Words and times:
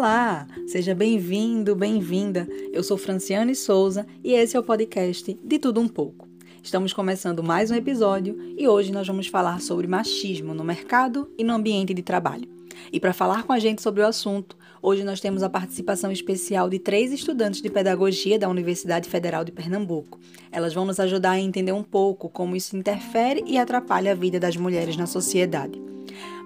Olá, 0.00 0.46
seja 0.66 0.94
bem-vindo, 0.94 1.76
bem-vinda. 1.76 2.48
Eu 2.72 2.82
sou 2.82 2.96
Franciane 2.96 3.54
Souza 3.54 4.06
e 4.24 4.32
esse 4.32 4.56
é 4.56 4.58
o 4.58 4.62
podcast 4.62 5.38
De 5.44 5.58
Tudo 5.58 5.78
Um 5.78 5.86
Pouco. 5.86 6.26
Estamos 6.62 6.94
começando 6.94 7.42
mais 7.42 7.70
um 7.70 7.74
episódio 7.74 8.34
e 8.56 8.66
hoje 8.66 8.92
nós 8.92 9.06
vamos 9.06 9.26
falar 9.26 9.60
sobre 9.60 9.86
machismo 9.86 10.54
no 10.54 10.64
mercado 10.64 11.30
e 11.36 11.44
no 11.44 11.52
ambiente 11.52 11.92
de 11.92 12.00
trabalho. 12.00 12.48
E 12.90 12.98
para 12.98 13.12
falar 13.12 13.42
com 13.42 13.52
a 13.52 13.58
gente 13.58 13.82
sobre 13.82 14.00
o 14.00 14.06
assunto, 14.06 14.56
hoje 14.80 15.04
nós 15.04 15.20
temos 15.20 15.42
a 15.42 15.50
participação 15.50 16.10
especial 16.10 16.70
de 16.70 16.78
três 16.78 17.12
estudantes 17.12 17.60
de 17.60 17.68
pedagogia 17.68 18.38
da 18.38 18.48
Universidade 18.48 19.06
Federal 19.06 19.44
de 19.44 19.52
Pernambuco. 19.52 20.18
Elas 20.50 20.72
vão 20.72 20.86
nos 20.86 20.98
ajudar 20.98 21.32
a 21.32 21.40
entender 21.40 21.72
um 21.72 21.84
pouco 21.84 22.30
como 22.30 22.56
isso 22.56 22.74
interfere 22.74 23.44
e 23.46 23.58
atrapalha 23.58 24.12
a 24.12 24.14
vida 24.14 24.40
das 24.40 24.56
mulheres 24.56 24.96
na 24.96 25.04
sociedade. 25.04 25.89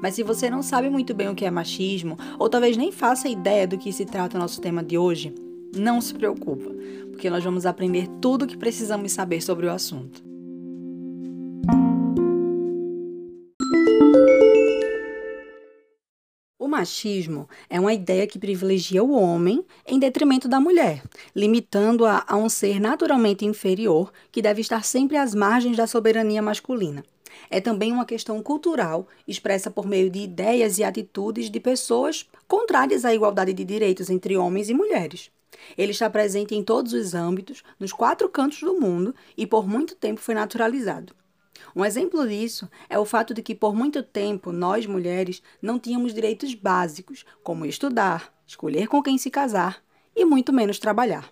Mas 0.01 0.15
se 0.15 0.23
você 0.23 0.51
não 0.51 0.63
sabe 0.63 0.89
muito 0.89 1.15
bem 1.15 1.29
o 1.29 1.35
que 1.35 1.45
é 1.45 1.51
machismo, 1.51 2.19
ou 2.39 2.49
talvez 2.49 2.77
nem 2.77 2.93
faça 2.93 3.29
ideia 3.29 3.67
do 3.67 3.79
que 3.79 3.93
se 3.93 4.05
trata 4.05 4.37
o 4.37 4.41
nosso 4.41 4.61
tema 4.61 4.83
de 4.83 4.99
hoje, 4.99 5.35
não 5.77 6.01
se 6.01 6.15
preocupa, 6.15 6.71
porque 7.11 7.31
nós 7.31 7.43
vamos 7.43 7.67
aprender 7.67 8.09
tudo 8.21 8.45
o 8.45 8.47
que 8.47 8.57
precisamos 8.57 9.13
saber 9.13 9.43
sobre 9.43 9.67
o 9.67 9.71
assunto. 9.71 10.23
O 16.59 16.69
machismo 16.69 17.49
é 17.69 17.79
uma 17.79 17.93
ideia 17.93 18.27
que 18.27 18.39
privilegia 18.39 19.05
o 19.05 19.13
homem 19.13 19.65
em 19.87 19.99
detrimento 19.99 20.49
da 20.49 20.59
mulher, 20.59 21.03
limitando-a 21.35 22.25
a 22.27 22.37
um 22.37 22.49
ser 22.49 22.81
naturalmente 22.81 23.45
inferior 23.45 24.13
que 24.33 24.43
deve 24.43 24.61
estar 24.61 24.83
sempre 24.85 25.17
às 25.17 25.35
margens 25.35 25.77
da 25.77 25.87
soberania 25.87 26.41
masculina 26.41 27.05
é 27.51 27.61
também 27.61 27.93
uma 27.93 28.05
questão 28.05 28.43
cultural 28.43 29.07
expressa 29.27 29.71
por 29.71 29.87
meio 29.87 30.11
de 30.11 30.21
ideias 30.21 30.79
e 30.79 30.85
atitudes 30.85 31.51
de 31.51 31.61
pessoas 31.61 32.29
contrárias 32.47 33.05
à 33.05 33.15
igualdade 33.15 33.53
de 33.53 33.65
direitos 33.65 34.11
entre 34.11 34.37
homens 34.37 34.69
e 34.69 34.75
mulheres. 34.75 35.31
Ele 35.77 35.93
está 35.93 36.11
presente 36.11 36.55
em 36.55 36.63
todos 36.63 36.93
os 36.93 37.15
âmbitos, 37.15 37.63
nos 37.79 37.93
quatro 37.93 38.29
cantos 38.29 38.61
do 38.61 38.79
mundo 38.81 39.15
e 39.37 39.47
por 39.47 39.67
muito 39.67 39.95
tempo 39.95 40.21
foi 40.21 40.35
naturalizado. 40.35 41.15
Um 41.75 41.85
exemplo 41.85 42.27
disso 42.27 42.69
é 42.89 42.99
o 42.99 43.05
fato 43.05 43.33
de 43.33 43.43
que 43.43 43.55
por 43.55 43.75
muito 43.75 44.03
tempo 44.03 44.53
nós 44.53 44.87
mulheres 44.87 45.43
não 45.61 45.79
tínhamos 45.79 46.13
direitos 46.15 46.55
básicos, 46.55 47.25
como 47.43 47.67
estudar, 47.67 48.33
escolher 48.47 48.87
com 48.87 49.03
quem 49.03 49.19
se 49.19 49.31
casar 49.31 49.83
e 50.15 50.25
muito 50.25 50.53
menos 50.53 50.79
trabalhar. 50.79 51.31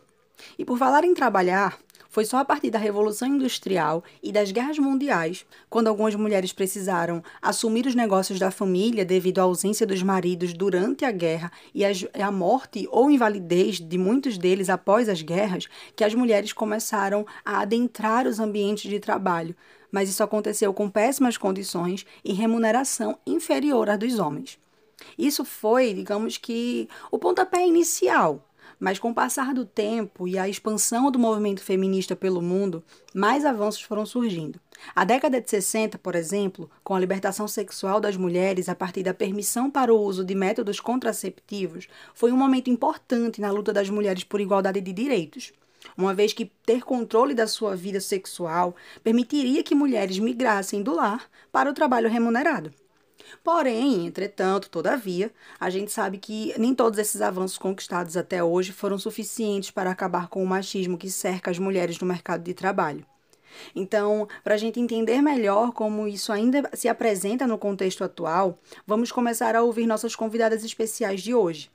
E 0.59 0.65
por 0.65 0.79
falar 0.79 1.05
em 1.05 1.15
trabalhar, 1.15 1.79
foi 2.13 2.27
só 2.27 2.37
a 2.37 2.45
partir 2.45 2.69
da 2.69 2.79
Revolução 2.79 3.27
Industrial 3.27 4.05
e 4.23 4.31
das 4.31 4.53
guerras 4.53 4.79
mundiais, 4.79 5.47
quando 5.71 5.87
algumas 5.87 6.15
mulheres 6.15 6.53
precisaram 6.53 7.25
assumir 7.41 7.87
os 7.87 7.95
negócios 7.95 8.39
da 8.39 8.51
família 8.51 9.03
devido 9.03 9.39
à 9.39 9.45
ausência 9.45 9.87
dos 9.87 10.03
maridos 10.03 10.53
durante 10.53 11.07
a 11.07 11.11
guerra 11.11 11.51
e 11.75 11.83
a 11.83 12.31
morte 12.31 12.87
ou 12.93 13.11
invalidez 13.11 13.81
de 13.81 13.97
muitos 13.97 14.37
deles 14.37 14.69
após 14.69 15.09
as 15.09 15.23
guerras, 15.23 15.69
que 15.97 16.05
as 16.05 16.15
mulheres 16.15 16.53
começaram 16.53 17.27
a 17.43 17.63
adentrar 17.63 18.27
os 18.27 18.39
ambientes 18.39 18.91
de 18.91 19.01
trabalho. 19.01 19.57
Mas 19.91 20.11
isso 20.11 20.23
aconteceu 20.23 20.75
com 20.75 20.91
péssimas 20.91 21.39
condições 21.39 22.05
e 22.23 22.35
remuneração 22.35 23.19
inferior 23.27 23.89
à 23.89 23.97
dos 23.97 24.19
homens. 24.19 24.59
Isso 25.17 25.47
foi, 25.47 25.95
digamos 25.95 26.37
que, 26.37 26.91
o 27.11 27.19
pontapé 27.19 27.67
inicial 27.67 28.47
mas 28.83 28.99
com 28.99 29.13
o 29.13 29.15
passar 29.15 29.55
do 29.55 29.65
tempo 29.65 30.27
e 30.27 30.37
a 30.37 30.49
expansão 30.49 31.09
do 31.09 31.17
movimento 31.17 31.63
feminista 31.63 32.17
pelo 32.17 32.43
mundo, 32.43 32.83
mais 33.15 33.45
avanços 33.45 33.83
foram 33.83 34.05
surgindo. 34.05 34.59
A 34.93 35.05
década 35.05 35.41
de 35.41 35.49
60, 35.49 35.99
por 35.99 36.17
exemplo, 36.17 36.69
com 36.83 36.93
a 36.93 36.99
libertação 36.99 37.47
sexual 37.47 38.01
das 38.01 38.17
mulheres 38.17 38.69
a 38.69 38.75
partir 38.75 39.05
da 39.05 39.15
permissão 39.15 39.71
para 39.71 39.95
o 39.95 40.01
uso 40.01 40.25
de 40.25 40.35
métodos 40.35 40.81
contraceptivos, 40.81 41.87
foi 42.13 42.33
um 42.33 42.37
momento 42.37 42.71
importante 42.71 43.41
na 43.41 43.53
luta 43.53 43.73
das 43.73 43.89
mulheres 43.89 44.25
por 44.25 44.41
igualdade 44.41 44.81
de 44.81 44.93
direitos 44.93 45.53
uma 45.97 46.15
vez 46.15 46.33
que 46.33 46.45
ter 46.65 46.83
controle 46.83 47.35
da 47.35 47.47
sua 47.47 47.75
vida 47.75 48.01
sexual 48.01 48.75
permitiria 49.03 49.65
que 49.65 49.75
mulheres 49.75 50.19
migrassem 50.19 50.81
do 50.81 50.95
lar 50.95 51.29
para 51.51 51.69
o 51.69 51.75
trabalho 51.75 52.09
remunerado. 52.09 52.73
Porém, 53.43 54.07
entretanto, 54.07 54.71
todavia, 54.71 55.33
a 55.59 55.71
gente 55.71 55.91
sabe 55.91 56.19
que 56.19 56.55
nem 56.59 56.75
todos 56.75 56.99
esses 56.99 57.21
avanços 57.21 57.59
conquistados 57.59 58.17
até 58.17 58.43
hoje 58.43 58.73
foram 58.73 58.99
suficientes 58.99 59.71
para 59.71 59.91
acabar 59.91 60.29
com 60.29 60.43
o 60.43 60.47
machismo 60.47 60.99
que 60.99 61.11
cerca 61.11 61.51
as 61.51 61.59
mulheres 61.59 61.99
no 61.99 62.07
mercado 62.07 62.43
de 62.43 62.55
trabalho. 62.55 63.05
Então, 63.75 64.29
para 64.43 64.55
a 64.55 64.59
gente 64.59 64.81
entender 64.81 65.21
melhor 65.21 65.73
como 65.73 66.09
isso 66.09 66.33
ainda 66.33 66.71
se 66.73 66.89
apresenta 66.89 67.47
no 67.47 67.59
contexto 67.59 68.03
atual, 68.03 68.59
vamos 68.87 69.13
começar 69.13 69.55
a 69.55 69.63
ouvir 69.63 69.87
nossas 69.87 70.17
convidadas 70.17 70.65
especiais 70.65 71.21
de 71.21 71.35
hoje. 71.35 71.71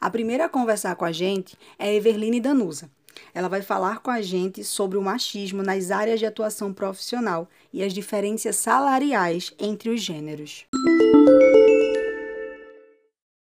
A 0.00 0.10
primeira 0.10 0.44
a 0.44 0.48
conversar 0.48 0.94
com 0.96 1.04
a 1.04 1.12
gente 1.12 1.56
é 1.78 1.94
Everline 1.94 2.40
Danusa. 2.40 2.90
Ela 3.34 3.48
vai 3.48 3.62
falar 3.62 4.00
com 4.00 4.10
a 4.10 4.20
gente 4.20 4.64
sobre 4.64 4.98
o 4.98 5.02
machismo 5.02 5.62
nas 5.62 5.90
áreas 5.90 6.18
de 6.18 6.26
atuação 6.26 6.72
profissional 6.72 7.48
e 7.72 7.82
as 7.82 7.92
diferenças 7.92 8.56
salariais 8.56 9.52
entre 9.58 9.90
os 9.90 10.00
gêneros. 10.00 10.66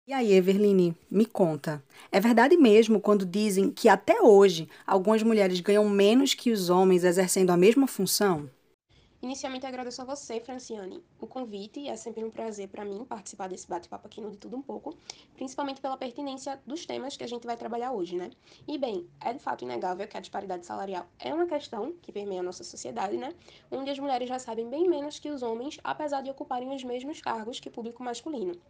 E 0.07 0.13
aí, 0.13 0.33
Everline, 0.33 0.97
me 1.11 1.25
conta. 1.25 1.83
É 2.11 2.21
verdade 2.21 2.57
mesmo 2.57 3.01
quando 3.01 3.25
dizem 3.25 3.71
que 3.71 3.89
até 3.89 4.21
hoje 4.21 4.69
algumas 4.87 5.23
mulheres 5.23 5.61
ganham 5.61 5.89
menos 5.89 6.35
que 6.35 6.51
os 6.51 6.69
homens 6.69 7.05
exercendo 7.05 7.51
a 7.51 7.57
mesma 7.57 7.87
função? 7.87 8.51
Inicialmente, 9.23 9.65
agradeço 9.65 10.03
a 10.03 10.05
você, 10.05 10.41
Franciane, 10.41 11.01
o 11.21 11.29
convite. 11.29 11.89
É 11.89 11.95
sempre 11.95 12.25
um 12.25 12.31
prazer 12.31 12.67
para 12.67 12.85
mim 12.85 13.05
participar 13.05 13.49
desse 13.49 13.69
bate-papo 13.69 14.09
aqui 14.09 14.21
no 14.21 14.33
De 14.33 14.37
Tudo 14.37 14.57
Um 14.57 14.63
Pouco, 14.63 14.97
principalmente 15.37 15.81
pela 15.81 15.97
pertinência 15.97 16.61
dos 16.67 16.85
temas 16.85 17.17
que 17.17 17.23
a 17.23 17.27
gente 17.29 17.47
vai 17.47 17.57
trabalhar 17.57 17.93
hoje, 17.93 18.17
né? 18.17 18.31
E, 18.67 18.77
bem, 18.77 19.09
é 19.21 19.33
de 19.33 19.39
fato 19.39 19.63
inegável 19.63 20.09
que 20.09 20.17
a 20.17 20.21
disparidade 20.21 20.67
salarial 20.67 21.07
é 21.21 21.33
uma 21.33 21.47
questão 21.47 21.93
que 22.03 22.11
permeia 22.11 22.41
a 22.41 22.43
nossa 22.43 22.65
sociedade, 22.65 23.17
né? 23.17 23.33
Onde 23.71 23.91
as 23.91 23.99
mulheres 24.01 24.29
recebem 24.29 24.69
bem 24.69 24.89
menos 24.89 25.21
que 25.21 25.31
os 25.31 25.41
homens, 25.41 25.79
apesar 25.85 26.21
de 26.21 26.29
ocuparem 26.29 26.75
os 26.75 26.83
mesmos 26.83 27.21
cargos 27.21 27.61
que 27.61 27.69
o 27.69 27.73
público 27.73 28.03
masculino. 28.03 28.61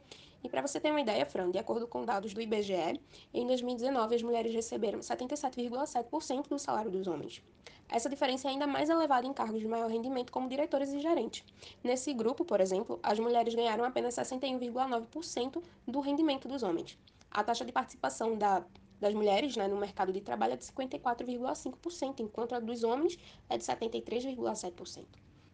E 0.43 0.49
para 0.49 0.61
você 0.61 0.81
ter 0.81 0.91
uma 0.91 1.01
ideia, 1.01 1.25
Fran, 1.25 1.51
de 1.51 1.59
acordo 1.59 1.87
com 1.87 2.05
dados 2.05 2.35
do 2.35 2.41
IBGE, 2.41 3.01
em 3.33 3.47
2019 3.47 4.15
as 4.17 4.23
mulheres 4.23 4.53
receberam 4.53 4.99
77,7% 4.99 6.49
do 6.49 6.59
salário 6.59 6.91
dos 6.91 7.07
homens. 7.07 7.43
Essa 7.89 8.09
diferença 8.09 8.49
é 8.49 8.51
ainda 8.51 8.67
mais 8.67 8.89
elevada 8.89 9.27
em 9.27 9.33
cargos 9.33 9.61
de 9.61 9.69
maior 9.69 9.89
rendimento, 9.89 10.33
como 10.33 10.49
diretores 10.49 10.93
e 10.93 11.01
gerentes. 11.01 11.45
Nesse 11.85 12.13
grupo, 12.13 12.45
por 12.45 12.61
exemplo, 12.61 12.99
as 13.03 13.19
mulheres 13.19 13.55
ganharam 13.55 13.85
apenas 13.85 14.15
61,9% 14.15 15.63
do 15.87 16.01
rendimento 16.01 16.49
dos 16.49 16.63
homens. 16.63 16.99
A 17.31 17.45
taxa 17.45 17.65
de 17.65 17.71
participação 17.71 18.37
da, 18.37 18.65
das 18.99 19.15
mulheres 19.15 19.57
né, 19.57 19.69
no 19.69 19.77
mercado 19.77 20.13
de 20.13 20.21
trabalho 20.21 20.55
é 20.55 20.57
de 20.57 20.65
54,5%, 20.65 22.21
enquanto 22.21 22.55
a 22.55 22.61
dos 22.61 22.83
homens 22.83 23.19
é 23.49 23.59
de 23.59 23.65
73,7%. 23.65 25.05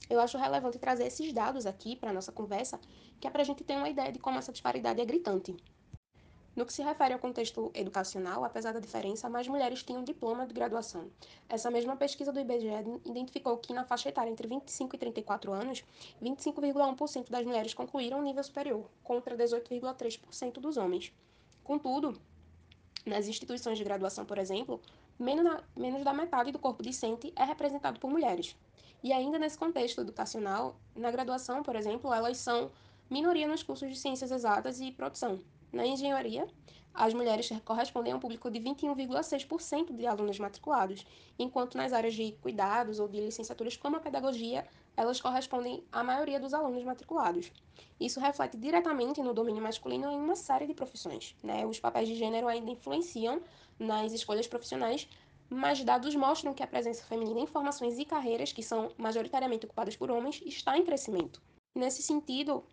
Eu 0.09 0.21
acho 0.21 0.39
relevante 0.39 0.79
trazer 0.79 1.07
esses 1.07 1.33
dados 1.33 1.67
aqui 1.67 1.97
para 1.97 2.11
a 2.11 2.13
nossa 2.13 2.33
conversa, 2.33 2.81
que 3.21 3.27
é 3.27 3.31
para 3.31 3.43
a 3.43 3.45
gente 3.45 3.65
ter 3.65 3.77
uma 3.77 3.89
ideia 3.89 4.11
de 4.13 4.19
como 4.19 4.39
essa 4.39 4.53
disparidade 4.53 5.01
é 5.01 5.05
gritante. 5.05 5.57
No 6.57 6.67
que 6.67 6.73
se 6.73 6.83
refere 6.83 7.15
ao 7.15 7.21
contexto 7.21 7.71
educacional, 7.73 8.45
apesar 8.45 8.73
da 8.73 8.81
diferença, 8.81 9.29
mais 9.29 9.47
mulheres 9.47 9.83
tinham 9.85 10.03
diploma 10.03 10.45
de 10.45 10.53
graduação. 10.53 11.09
Essa 11.49 11.71
mesma 11.71 11.95
pesquisa 11.95 12.33
do 12.33 12.41
IBGE 12.41 12.67
identificou 13.07 13.57
que 13.59 13.73
na 13.73 13.85
faixa 13.85 14.09
etária 14.09 14.29
entre 14.29 14.49
25 14.49 14.97
e 14.97 14.99
34 14.99 15.53
anos, 15.53 15.85
25,1% 16.21 17.31
das 17.31 17.47
mulheres 17.47 17.75
concluíram 17.75 18.19
o 18.19 18.23
nível 18.23 18.43
superior, 18.43 18.91
contra 19.05 19.37
18,3% 19.37 20.55
dos 20.55 20.77
homens. 20.77 21.13
Contudo, 21.63 22.21
nas 23.07 23.29
instituições 23.29 23.79
de 23.79 23.85
graduação, 23.85 24.25
por 24.25 24.39
exemplo, 24.39 24.81
menos 25.17 26.03
da 26.03 26.13
metade 26.13 26.51
do 26.51 26.59
corpo 26.59 26.83
discente 26.83 27.33
é 27.37 27.45
representado 27.45 28.01
por 28.01 28.11
mulheres. 28.11 28.57
E 29.03 29.13
ainda 29.13 29.39
nesse 29.39 29.57
contexto 29.57 30.01
educacional, 30.01 30.77
na 30.95 31.11
graduação, 31.11 31.63
por 31.63 31.77
exemplo, 31.77 32.13
elas 32.13 32.39
são 32.39 32.71
minoria 33.09 33.47
nos 33.47 33.63
cursos 33.63 33.89
de 33.89 33.97
ciências 33.97 34.31
exatas 34.31 34.81
e 34.81 34.91
produção, 34.91 35.41
na 35.73 35.87
engenharia, 35.87 36.49
as 36.95 37.15
mulheres 37.15 37.49
correspondem 37.65 38.13
a 38.13 38.17
um 38.17 38.21
público 38.21 38.51
de 38.51 38.59
21,6% 38.59 39.95
de 39.95 40.07
alunos 40.07 40.39
matriculados, 40.39 41.07
enquanto 41.39 41.77
nas 41.77 41.93
áreas 41.93 42.15
de 42.15 42.33
cuidados 42.41 42.99
ou 42.99 43.07
de 43.07 43.21
licenciaturas 43.21 43.77
como 43.77 43.97
a 43.97 44.01
pedagogia, 44.01 44.67
elas 44.97 45.21
correspondem 45.21 45.85
à 45.93 46.03
maioria 46.03 46.41
dos 46.41 46.53
alunos 46.53 46.83
matriculados. 46.83 47.53
Isso 48.01 48.19
reflete 48.19 48.57
diretamente 48.57 49.23
no 49.23 49.33
domínio 49.33 49.63
masculino 49.63 50.11
em 50.11 50.17
uma 50.17 50.35
série 50.35 50.67
de 50.67 50.75
profissões. 50.75 51.37
Né? 51.43 51.65
Os 51.65 51.79
papéis 51.79 52.09
de 52.09 52.17
gênero 52.17 52.49
ainda 52.49 52.71
influenciam 52.71 53.41
nas 53.79 54.13
escolhas 54.13 54.49
profissionais, 54.49 55.07
mas 55.51 55.83
dados 55.83 56.15
mostram 56.15 56.53
que 56.53 56.63
a 56.63 56.67
presença 56.67 57.05
feminina 57.05 57.41
em 57.41 57.47
formações 57.47 57.99
e 57.99 58.05
carreiras 58.05 58.53
que 58.53 58.63
são 58.63 58.91
majoritariamente 58.97 59.67
ocupadas 59.67 59.97
por 59.97 60.11
homens 60.11 60.43
está 60.45 60.77
em 60.77 60.85
crescimento. 60.85 61.41
Nesse 61.75 62.03
sentido, 62.03 62.65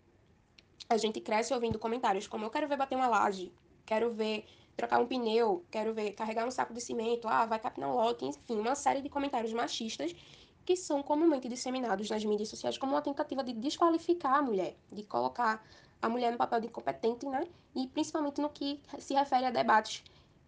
a 0.90 0.98
gente 0.98 1.22
cresce 1.22 1.54
ouvindo 1.54 1.80
comentários 1.80 2.28
como 2.28 2.46
eu 2.46 2.50
quero 2.50 2.68
ver 2.68 2.78
bater 2.78 2.96
uma 2.96 3.08
laje, 3.08 3.52
quero 3.86 4.12
ver 4.12 4.46
trocar 4.76 5.00
um 5.00 5.08
pneu, 5.08 5.64
quero 5.72 5.94
ver 5.94 6.12
carregar 6.12 6.46
um 6.46 6.52
saco 6.52 6.74
de 6.74 6.82
cimento, 6.82 7.28
ah, 7.28 7.46
vai 7.46 7.60
capinar 7.60 7.90
um 7.90 7.96
lote, 7.96 8.26
enfim, 8.26 8.58
uma 8.60 8.76
série 8.76 9.02
de 9.02 9.10
comentários 9.10 9.54
machistas 9.54 10.14
que 10.66 10.76
são 10.76 11.02
comumente 11.04 11.48
disseminados 11.48 12.10
nas 12.10 12.26
mídias 12.26 12.50
sociais 12.50 12.78
como 12.78 12.94
uma 12.94 13.02
tentativa 13.02 13.44
de 13.44 13.54
desqualificar 13.54 14.36
a 14.36 14.42
mulher, 14.42 14.76
de 14.92 15.04
colocar 15.04 15.64
a 16.02 16.10
mulher 16.10 16.32
no 16.32 16.38
papel 16.38 16.60
de 16.60 16.68
incompetente, 16.68 17.26
né? 17.26 17.48
E 17.76 17.88
principalmente 17.88 18.42
no 18.42 18.50
que 18.50 18.82
se 19.00 19.14
refere 19.14 19.46
a 19.46 19.52
debates 19.52 20.04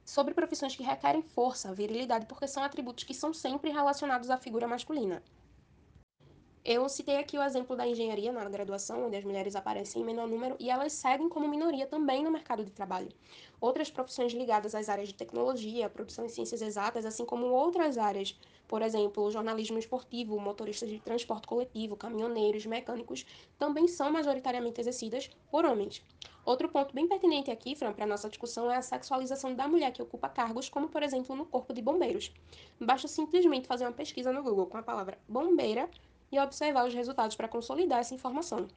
sobre 0.07 0.33
profissões 0.33 0.73
que 0.73 0.83
requerem 0.83 1.21
força, 1.21 1.73
virilidade, 1.73 2.25
porque 2.27 2.47
são 2.47 2.63
atributos 2.63 3.03
que 3.03 3.13
são 3.13 3.33
sempre 3.33 3.69
relacionados 3.71 4.29
à 4.29 4.37
figura 4.37 4.65
masculina. 4.65 5.21
Eu 6.69 6.89
citei 6.89 7.15
aqui 7.15 7.37
o 7.37 7.41
exemplo 7.41 7.77
da 7.77 7.87
engenharia 7.87 8.29
na 8.29 8.43
graduação, 8.49 9.05
onde 9.05 9.15
as 9.15 9.23
mulheres 9.23 9.55
aparecem 9.55 10.01
em 10.01 10.05
menor 10.05 10.27
número 10.27 10.57
e 10.59 10.69
elas 10.69 10.91
seguem 10.91 11.29
como 11.29 11.47
minoria 11.47 11.87
também 11.87 12.21
no 12.21 12.29
mercado 12.29 12.65
de 12.65 12.71
trabalho. 12.71 13.07
Outras 13.61 13.89
profissões 13.89 14.33
ligadas 14.33 14.75
às 14.75 14.89
áreas 14.89 15.07
de 15.07 15.13
tecnologia, 15.13 15.89
produção 15.89 16.25
em 16.25 16.27
ciências 16.27 16.61
exatas, 16.61 17.05
assim 17.05 17.23
como 17.23 17.45
outras 17.45 17.97
áreas, 17.97 18.37
por 18.67 18.81
exemplo, 18.81 19.31
jornalismo 19.31 19.79
esportivo, 19.79 20.37
motoristas 20.41 20.89
de 20.89 20.99
transporte 20.99 21.47
coletivo, 21.47 21.95
caminhoneiros, 21.95 22.65
mecânicos, 22.65 23.25
também 23.57 23.87
são 23.87 24.11
majoritariamente 24.11 24.81
exercidas 24.81 25.29
por 25.49 25.63
homens. 25.63 26.03
Outro 26.43 26.67
ponto 26.67 26.93
bem 26.93 27.07
pertinente 27.07 27.49
aqui, 27.49 27.75
Fran, 27.75 27.93
para 27.93 28.03
a 28.03 28.07
nossa 28.07 28.27
discussão 28.27 28.69
é 28.69 28.75
a 28.75 28.81
sexualização 28.81 29.55
da 29.55 29.69
mulher 29.69 29.93
que 29.93 30.01
ocupa 30.01 30.27
cargos, 30.27 30.67
como 30.67 30.89
por 30.89 31.01
exemplo 31.01 31.33
no 31.33 31.45
Corpo 31.45 31.73
de 31.73 31.81
Bombeiros. 31.81 32.29
Basta 32.77 33.07
simplesmente 33.07 33.67
fazer 33.67 33.85
uma 33.85 33.93
pesquisa 33.93 34.33
no 34.33 34.43
Google 34.43 34.67
com 34.67 34.77
a 34.77 34.83
palavra 34.83 35.17
bombeira 35.29 35.89
e 36.31 36.39
observar 36.39 36.87
os 36.87 36.93
resultados 36.93 37.35
para 37.35 37.47
consolidar 37.47 37.99
essa 37.99 38.15
informação. 38.15 38.67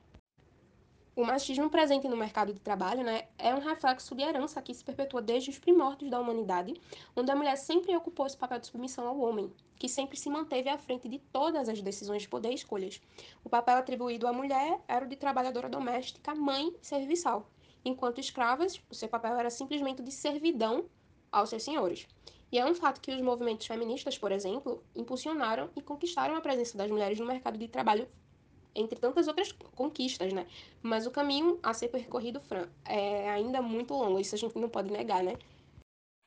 O 1.17 1.25
machismo 1.25 1.69
presente 1.69 2.09
no 2.09 2.17
mercado 2.17 2.55
de 2.55 2.61
trabalho 2.61 3.03
né, 3.03 3.25
é 3.37 3.53
um 3.55 3.59
reflexo 3.59 4.15
de 4.15 4.23
herança 4.23 4.63
que 4.63 4.73
se 4.73 4.85
perpetua 4.85 5.21
desde 5.21 5.51
os 5.51 5.59
primórdios 5.59 6.11
da 6.11 6.21
humanidade, 6.21 6.81
onde 7.15 7.31
a 7.31 7.37
mulher 7.37 7.57
sempre 7.57 7.95
ocupou 7.95 8.27
esse 8.27 8.37
papel 8.37 8.61
de 8.61 8.69
submissão 8.69 9.07
ao 9.07 9.19
homem, 9.19 9.53
que 9.77 9.89
sempre 9.89 10.17
se 10.17 10.31
manteve 10.31 10.69
à 10.69 10.79
frente 10.79 11.09
de 11.09 11.19
todas 11.19 11.69
as 11.69 11.83
decisões 11.83 12.23
de 12.23 12.29
poder 12.29 12.53
e 12.53 12.55
escolhas. 12.55 13.03
O 13.45 13.51
papel 13.51 13.77
atribuído 13.77 14.27
à 14.29 14.33
mulher 14.33 14.81
era 14.87 15.05
o 15.05 15.09
de 15.09 15.17
trabalhadora 15.17 15.69
doméstica, 15.69 16.35
mãe 16.35 16.73
e 16.81 16.87
serviçal, 16.87 17.51
enquanto 17.85 18.21
escravas, 18.21 18.81
o 18.89 18.95
seu 18.95 19.09
papel 19.09 19.37
era 19.37 19.51
simplesmente 19.51 20.03
de 20.03 20.13
servidão 20.13 20.87
aos 21.31 21.51
seus 21.51 21.65
senhores. 21.65 22.07
E 22.53 22.59
é 22.59 22.67
um 22.67 22.75
fato 22.75 23.01
que 23.01 23.13
os 23.13 23.21
movimentos 23.21 23.67
feministas, 23.67 24.19
por 24.19 24.33
exemplo, 24.33 24.83
impulsionaram 24.95 25.71
e 25.77 25.81
conquistaram 25.81 26.35
a 26.35 26.41
presença 26.41 26.77
das 26.77 26.91
mulheres 26.91 27.19
no 27.19 27.27
mercado 27.27 27.57
de 27.57 27.69
trabalho, 27.69 28.09
entre 28.75 28.99
tantas 28.99 29.29
outras 29.29 29.53
conquistas, 29.75 30.33
né? 30.33 30.47
Mas 30.83 31.07
o 31.07 31.11
caminho 31.11 31.59
a 31.63 31.73
ser 31.73 31.89
percorrido, 31.89 32.41
Fran, 32.41 32.67
é 32.85 33.31
ainda 33.31 33.63
muito 33.63 33.95
longo, 33.95 34.19
isso 34.19 34.35
a 34.35 34.39
gente 34.39 34.59
não 34.59 34.69
pode 34.69 34.91
negar, 34.91 35.23
né? 35.23 35.37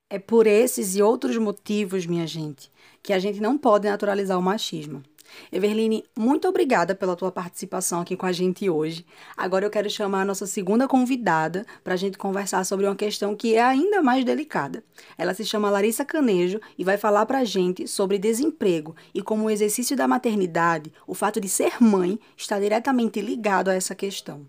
É 0.09 0.19
por 0.19 0.45
esses 0.45 0.95
e 0.95 1.01
outros 1.01 1.37
motivos, 1.37 2.05
minha 2.05 2.27
gente, 2.27 2.71
que 3.01 3.11
a 3.11 3.19
gente 3.19 3.41
não 3.41 3.57
pode 3.57 3.89
naturalizar 3.89 4.37
o 4.37 4.43
machismo. 4.43 5.03
Everline, 5.51 6.03
muito 6.17 6.47
obrigada 6.47 6.95
pela 6.95 7.15
tua 7.15 7.31
participação 7.31 8.01
aqui 8.01 8.15
com 8.15 8.25
a 8.25 8.31
gente 8.31 8.69
hoje. 8.69 9.05
Agora 9.35 9.65
eu 9.65 9.69
quero 9.69 9.89
chamar 9.89 10.21
a 10.21 10.25
nossa 10.25 10.45
segunda 10.45 10.87
convidada 10.87 11.65
para 11.83 11.93
a 11.93 11.97
gente 11.97 12.17
conversar 12.17 12.63
sobre 12.65 12.85
uma 12.85 12.95
questão 12.95 13.35
que 13.35 13.55
é 13.55 13.61
ainda 13.61 14.01
mais 14.01 14.23
delicada. 14.23 14.83
Ela 15.17 15.33
se 15.33 15.45
chama 15.45 15.69
Larissa 15.69 16.05
Canejo 16.05 16.59
e 16.77 16.83
vai 16.83 16.97
falar 16.97 17.25
para 17.25 17.39
a 17.39 17.45
gente 17.45 17.87
sobre 17.87 18.17
desemprego 18.17 18.95
e 19.13 19.21
como 19.21 19.45
o 19.45 19.49
exercício 19.49 19.95
da 19.95 20.07
maternidade, 20.07 20.91
o 21.07 21.13
fato 21.13 21.39
de 21.39 21.49
ser 21.49 21.81
mãe, 21.81 22.19
está 22.37 22.59
diretamente 22.59 23.21
ligado 23.21 23.69
a 23.69 23.73
essa 23.73 23.95
questão. 23.95 24.45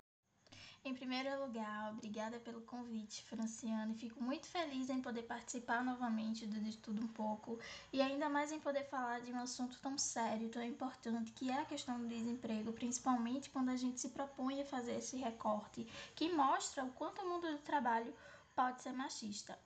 Em 0.87 0.93
primeiro 0.93 1.41
lugar, 1.41 1.93
obrigada 1.93 2.39
pelo 2.39 2.61
convite, 2.61 3.23
Franciane. 3.23 3.95
Fico 3.95 4.23
muito 4.23 4.45
feliz 4.45 4.87
em 4.87 5.01
poder 5.01 5.23
participar 5.23 5.83
novamente 5.83 6.45
do 6.45 6.59
De 6.59 6.77
Tudo 6.77 7.01
Um 7.01 7.07
Pouco 7.07 7.57
e 7.91 8.03
ainda 8.03 8.29
mais 8.29 8.51
em 8.51 8.59
poder 8.59 8.83
falar 8.83 9.19
de 9.21 9.33
um 9.33 9.39
assunto 9.39 9.79
tão 9.81 9.97
sério, 9.97 10.47
tão 10.47 10.63
importante, 10.63 11.31
que 11.31 11.49
é 11.49 11.59
a 11.59 11.65
questão 11.65 11.99
do 11.99 12.07
desemprego, 12.07 12.71
principalmente 12.71 13.49
quando 13.49 13.69
a 13.69 13.75
gente 13.75 13.99
se 13.99 14.09
propõe 14.09 14.61
a 14.61 14.65
fazer 14.65 14.97
esse 14.97 15.17
recorte 15.17 15.87
que 16.13 16.31
mostra 16.31 16.85
o 16.85 16.91
quanto 16.91 17.19
o 17.23 17.29
mundo 17.29 17.51
do 17.51 17.57
trabalho 17.63 18.13
pode 18.55 18.83
ser 18.83 18.93
machista. 18.93 19.57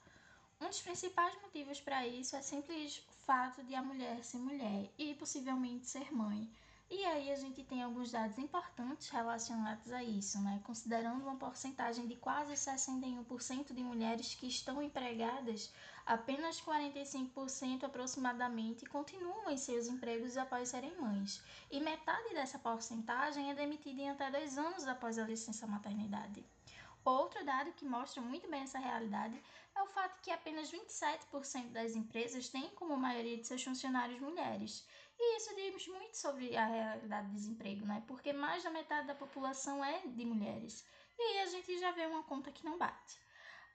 Um 0.62 0.70
dos 0.70 0.80
principais 0.80 1.36
motivos 1.42 1.82
para 1.82 2.08
isso 2.08 2.38
é 2.38 2.42
simples 2.42 3.04
fato 3.26 3.62
de 3.64 3.76
a 3.76 3.84
mulher 3.84 4.24
ser 4.24 4.38
mulher 4.38 4.90
e 4.98 5.14
possivelmente 5.16 5.86
ser 5.86 6.14
mãe. 6.14 6.50
E 6.92 7.06
aí 7.06 7.32
a 7.32 7.36
gente 7.36 7.64
tem 7.64 7.84
alguns 7.84 8.12
dados 8.12 8.40
importantes 8.40 9.10
relacionados 9.10 9.92
a 9.92 10.04
isso, 10.04 10.42
né? 10.42 10.60
Considerando 10.66 11.22
uma 11.22 11.36
porcentagem 11.36 12.08
de 12.08 12.16
quase 12.16 12.54
61% 12.54 13.74
de 13.74 13.84
mulheres 13.84 14.34
que 14.34 14.48
estão 14.48 14.82
empregadas, 14.82 15.72
apenas 16.04 16.60
45% 16.60 17.84
aproximadamente 17.84 18.88
continuam 18.88 19.52
em 19.52 19.58
seus 19.58 19.88
empregos 19.88 20.36
após 20.36 20.70
serem 20.70 21.00
mães. 21.00 21.44
E 21.70 21.80
metade 21.80 22.34
dessa 22.34 22.58
porcentagem 22.58 23.52
é 23.52 23.54
demitida 23.54 24.02
em 24.02 24.10
até 24.10 24.32
dois 24.32 24.58
anos 24.58 24.88
após 24.88 25.20
a 25.20 25.26
licença 25.26 25.68
maternidade. 25.68 26.44
Outro 27.06 27.46
dado 27.46 27.72
que 27.74 27.86
mostra 27.86 28.20
muito 28.20 28.50
bem 28.50 28.62
essa 28.62 28.80
realidade 28.80 29.40
é 29.76 29.82
o 29.82 29.88
fato 29.88 30.20
que 30.22 30.32
apenas 30.32 30.72
27% 30.72 31.72
das 31.72 31.96
empresas 31.96 32.50
têm 32.50 32.70
como 32.72 32.98
maioria 32.98 33.38
de 33.38 33.46
seus 33.46 33.64
funcionários 33.64 34.20
mulheres. 34.20 34.86
E 35.22 35.38
isso 35.38 35.54
diz 35.54 35.88
muito 35.88 36.16
sobre 36.16 36.56
a 36.56 36.66
realidade 36.66 37.28
do 37.28 37.34
desemprego, 37.34 37.86
né? 37.86 38.02
Porque 38.08 38.32
mais 38.32 38.64
da 38.64 38.70
metade 38.70 39.08
da 39.08 39.16
população 39.16 39.84
é 39.84 40.00
de 40.08 40.24
mulheres. 40.24 40.86
E 41.18 41.22
aí 41.22 41.40
a 41.40 41.46
gente 41.48 41.78
já 41.78 41.92
vê 41.92 42.06
uma 42.06 42.24
conta 42.24 42.52
que 42.52 42.64
não 42.64 42.78
bate. 42.78 43.20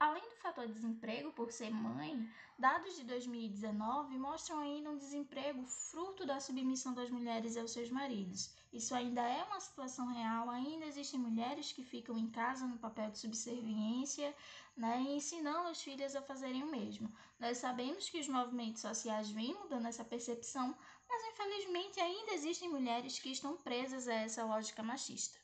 Além 0.00 0.22
do 0.22 0.36
fator 0.36 0.66
desemprego 0.66 1.32
por 1.32 1.52
ser 1.52 1.70
mãe, 1.70 2.28
dados 2.58 2.96
de 2.96 3.04
2019 3.04 4.18
mostram 4.18 4.58
ainda 4.58 4.90
um 4.90 4.96
desemprego 4.96 5.64
fruto 5.66 6.26
da 6.26 6.40
submissão 6.40 6.92
das 6.92 7.10
mulheres 7.10 7.56
aos 7.56 7.72
seus 7.72 7.90
maridos. 7.90 8.52
Isso 8.72 8.92
ainda 8.92 9.22
é 9.22 9.44
uma 9.44 9.60
situação 9.60 10.08
real, 10.08 10.50
ainda 10.50 10.84
existem 10.84 11.20
mulheres 11.20 11.72
que 11.72 11.84
ficam 11.84 12.18
em 12.18 12.28
casa 12.28 12.66
no 12.66 12.76
papel 12.76 13.10
de 13.10 13.18
subserviência, 13.20 14.34
né, 14.76 15.00
e 15.00 15.16
ensinando 15.16 15.68
as 15.68 15.80
filhas 15.80 16.16
a 16.16 16.22
fazerem 16.22 16.64
o 16.64 16.70
mesmo. 16.70 17.08
Nós 17.38 17.58
sabemos 17.58 18.08
que 18.08 18.18
os 18.18 18.28
movimentos 18.28 18.82
sociais 18.82 19.30
vêm 19.30 19.54
mudando 19.54 19.86
essa 19.86 20.04
percepção, 20.04 20.76
mas 21.08 21.24
infelizmente 21.24 22.00
ainda 22.00 22.32
existem 22.32 22.68
mulheres 22.68 23.18
que 23.18 23.30
estão 23.30 23.56
presas 23.56 24.08
a 24.08 24.14
essa 24.14 24.44
lógica 24.44 24.82
machista. 24.82 25.38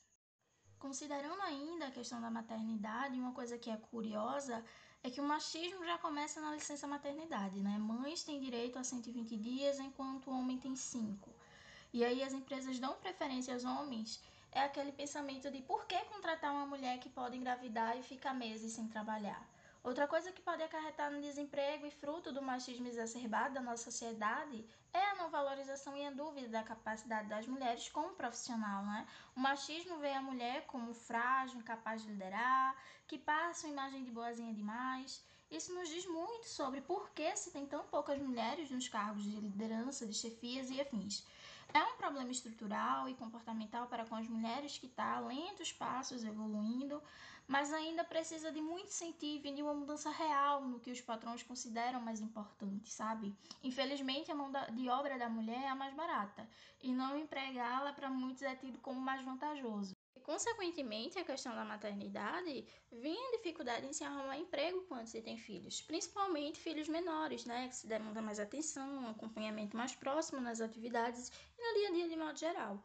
Considerando 0.79 1.43
ainda 1.43 1.87
a 1.87 1.91
questão 1.91 2.21
da 2.21 2.31
maternidade, 2.31 3.19
uma 3.19 3.33
coisa 3.33 3.59
que 3.59 3.71
é 3.71 3.77
curiosa 3.77 4.65
é 5.03 5.11
que 5.11 5.21
o 5.21 5.25
machismo 5.25 5.85
já 5.85 5.99
começa 5.99 6.41
na 6.41 6.55
licença 6.55 6.87
maternidade, 6.87 7.61
né? 7.61 7.77
Mães 7.79 8.23
têm 8.23 8.41
direito 8.41 8.79
a 8.79 8.85
120 8.85 9.37
dias, 9.37 9.79
enquanto 9.79 10.31
o 10.31 10.39
homem 10.39 10.59
tem 10.59 10.77
5. 10.77 11.35
E 11.93 12.05
aí 12.05 12.23
as 12.23 12.33
empresas 12.33 12.79
dão 12.79 12.95
preferência 12.95 13.53
aos 13.53 13.65
homens. 13.65 14.23
É 14.53 14.61
aquele 14.61 14.93
pensamento 14.93 15.51
de 15.51 15.61
por 15.63 15.85
que 15.87 15.99
contratar 16.05 16.53
uma 16.53 16.67
mulher 16.67 16.99
que 16.99 17.09
pode 17.09 17.37
engravidar 17.37 17.99
e 17.99 18.03
ficar 18.03 18.35
meses 18.35 18.73
sem 18.73 18.89
trabalhar? 18.89 19.50
Outra 19.83 20.07
coisa 20.07 20.31
que 20.31 20.43
pode 20.43 20.63
acarretar 20.63 21.11
no 21.11 21.23
desemprego 21.23 21.87
e 21.87 21.91
fruto 21.91 22.31
do 22.31 22.43
machismo 22.43 22.87
exacerbado 22.87 23.55
da 23.55 23.63
nossa 23.63 23.85
sociedade 23.85 24.63
é 24.93 25.03
a 25.11 25.15
não 25.15 25.31
valorização 25.31 25.97
e 25.97 26.07
a 26.07 26.11
dúvida 26.11 26.49
da 26.49 26.63
capacidade 26.63 27.29
das 27.29 27.47
mulheres 27.47 27.89
como 27.89 28.15
profissional. 28.15 28.85
Né? 28.85 29.07
O 29.35 29.41
machismo 29.41 29.97
vê 29.99 30.13
a 30.13 30.21
mulher 30.21 30.67
como 30.67 30.93
frágil, 30.93 31.59
incapaz 31.59 32.03
de 32.03 32.09
liderar, 32.09 32.77
que 33.07 33.17
passa 33.17 33.67
uma 33.67 33.73
imagem 33.73 34.05
de 34.05 34.11
boazinha 34.11 34.53
demais. 34.53 35.25
Isso 35.51 35.73
nos 35.75 35.89
diz 35.89 36.07
muito 36.07 36.47
sobre 36.47 36.83
por 36.83 37.11
que 37.11 37.35
se 37.35 37.51
tem 37.51 37.67
tão 37.67 37.83
poucas 37.85 38.21
mulheres 38.21 38.71
nos 38.71 38.87
cargos 38.87 39.25
de 39.25 39.41
liderança, 39.41 40.07
de 40.07 40.13
chefias 40.13 40.71
e 40.71 40.79
afins. 40.79 41.25
É 41.73 41.83
um 41.85 41.97
problema 41.97 42.31
estrutural 42.31 43.09
e 43.09 43.15
comportamental 43.15 43.87
para 43.87 44.05
com 44.05 44.17
as 44.17 44.29
mulheres 44.29 44.77
que 44.77 44.87
está 44.87 45.21
lentos 45.21 45.73
passos 45.73 46.25
evoluindo, 46.25 47.01
mas 47.51 47.73
ainda 47.73 48.05
precisa 48.05 48.53
de 48.53 48.63
muito 48.63 48.91
incentivo 48.91 49.49
e 49.49 49.53
de 49.53 49.61
uma 49.61 49.75
mudança 49.75 50.09
real 50.09 50.65
no 50.65 50.79
que 50.79 50.93
os 50.93 51.01
patrões 51.01 51.43
consideram 51.43 52.01
mais 52.01 52.21
importante, 52.21 52.93
sabe? 52.93 53.35
Infelizmente, 53.61 54.31
a 54.31 54.37
mão 54.37 54.53
de 54.71 54.89
obra 54.89 55.19
da 55.19 55.29
mulher 55.29 55.63
é 55.63 55.69
a 55.69 55.75
mais 55.75 55.93
barata 55.93 56.49
e 56.81 56.93
não 56.93 57.19
empregá-la 57.19 57.93
para 57.93 58.09
muitos 58.09 58.45
é 58.45 58.55
tido 58.55 58.79
como 58.79 59.01
mais 59.01 59.25
vantajoso. 59.25 59.97
E, 60.15 60.21
consequentemente, 60.21 61.19
a 61.19 61.25
questão 61.25 61.53
da 61.53 61.65
maternidade 61.65 62.65
vem 62.93 63.19
a 63.19 63.37
dificuldade 63.39 63.85
em 63.85 63.93
se 63.93 64.05
arrumar 64.05 64.39
emprego 64.39 64.83
quando 64.83 65.09
se 65.09 65.21
tem 65.21 65.37
filhos, 65.37 65.81
principalmente 65.81 66.61
filhos 66.61 66.89
menores, 66.89 67.45
né, 67.45 67.67
que 67.67 67.75
se 67.75 67.89
demanda 67.89 68.23
mais 68.23 68.39
atenção, 68.39 68.89
um 68.89 69.09
acompanhamento 69.09 69.77
mais 69.77 69.93
próximo 69.97 70.41
nas 70.41 70.61
atividades 70.61 71.33
e 71.59 71.61
no 71.61 71.75
dia 71.81 71.89
a 71.89 71.93
dia 71.93 72.09
de 72.11 72.17
modo 72.17 72.39
geral. 72.39 72.81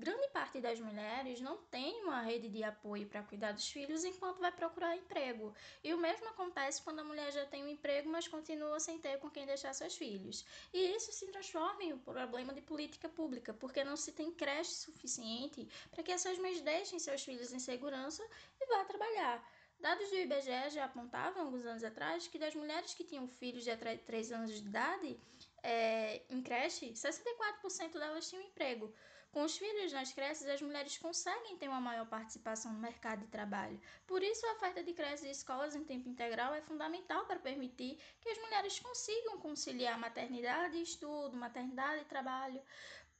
Grande 0.00 0.28
parte 0.28 0.60
das 0.60 0.78
mulheres 0.78 1.40
não 1.40 1.56
tem 1.56 2.04
uma 2.04 2.20
rede 2.20 2.48
de 2.48 2.62
apoio 2.62 3.04
para 3.08 3.20
cuidar 3.24 3.50
dos 3.50 3.68
filhos 3.68 4.04
enquanto 4.04 4.38
vai 4.38 4.52
procurar 4.52 4.96
emprego. 4.96 5.52
E 5.82 5.92
o 5.92 5.98
mesmo 5.98 6.28
acontece 6.28 6.80
quando 6.80 7.00
a 7.00 7.04
mulher 7.04 7.32
já 7.32 7.44
tem 7.44 7.64
um 7.64 7.68
emprego, 7.68 8.08
mas 8.08 8.28
continua 8.28 8.78
sem 8.78 9.00
ter 9.00 9.18
com 9.18 9.28
quem 9.28 9.44
deixar 9.44 9.74
seus 9.74 9.96
filhos. 9.96 10.46
E 10.72 10.94
isso 10.94 11.10
se 11.10 11.26
transforma 11.26 11.82
em 11.82 11.92
um 11.92 11.98
problema 11.98 12.54
de 12.54 12.60
política 12.60 13.08
pública, 13.08 13.52
porque 13.52 13.82
não 13.82 13.96
se 13.96 14.12
tem 14.12 14.30
creche 14.30 14.70
suficiente 14.70 15.68
para 15.90 16.04
que 16.04 16.12
essas 16.12 16.38
mães 16.38 16.60
deixem 16.60 17.00
seus 17.00 17.24
filhos 17.24 17.52
em 17.52 17.58
segurança 17.58 18.24
e 18.60 18.66
vá 18.66 18.84
trabalhar. 18.84 19.44
Dados 19.80 20.10
do 20.10 20.16
IBGE 20.16 20.70
já 20.70 20.84
apontavam 20.84 21.42
alguns 21.42 21.66
anos 21.66 21.82
atrás 21.82 22.28
que 22.28 22.38
das 22.38 22.54
mulheres 22.54 22.94
que 22.94 23.02
tinham 23.02 23.26
filhos 23.26 23.64
de 23.64 23.70
até 23.72 23.96
3 23.96 24.30
anos 24.30 24.52
de 24.52 24.66
idade, 24.66 25.20
é, 25.60 26.22
em 26.30 26.40
creche, 26.40 26.92
64% 26.92 27.92
delas 27.92 28.28
tinham 28.28 28.44
emprego. 28.44 28.92
Com 29.30 29.42
os 29.42 29.56
filhos 29.56 29.92
nas 29.92 30.12
creches, 30.12 30.46
as 30.46 30.60
mulheres 30.60 30.98
conseguem 30.98 31.56
ter 31.56 31.68
uma 31.68 31.80
maior 31.80 32.06
participação 32.06 32.72
no 32.72 32.78
mercado 32.78 33.20
de 33.20 33.28
trabalho. 33.28 33.80
Por 34.06 34.22
isso, 34.22 34.46
a 34.46 34.52
oferta 34.52 34.82
de 34.82 34.92
creches 34.92 35.24
e 35.24 35.30
escolas 35.30 35.74
em 35.74 35.84
tempo 35.84 36.08
integral 36.08 36.54
é 36.54 36.60
fundamental 36.62 37.24
para 37.26 37.38
permitir 37.38 37.98
que 38.20 38.28
as 38.28 38.38
mulheres 38.38 38.78
consigam 38.80 39.38
conciliar 39.38 39.98
maternidade 39.98 40.76
e 40.76 40.82
estudo, 40.82 41.36
maternidade 41.36 42.02
e 42.02 42.06
trabalho, 42.06 42.60